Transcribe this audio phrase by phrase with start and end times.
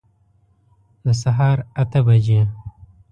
[1.03, 2.41] د سهار اته بجي